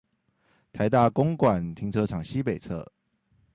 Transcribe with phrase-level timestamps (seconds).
[0.73, 2.83] 臺大公館停車場西北側